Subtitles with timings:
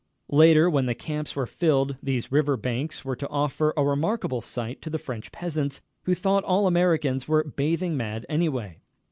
[0.31, 4.81] Later, when the camps were filled, these river banks were to offer a remarkable sight
[4.81, 8.79] to the French peasants, who thought all Americans were bathing mad anyway.